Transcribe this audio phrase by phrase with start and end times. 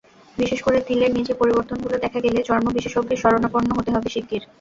[0.37, 4.43] বিশেষ করে তিলের নিচের পরিবর্তনগুলো দেখা গেলে চর্মবিশেষজ্ঞের শরণাপন্ন হতে হবে শিগগির।